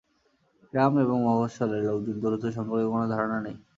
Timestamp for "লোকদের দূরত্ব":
1.87-2.45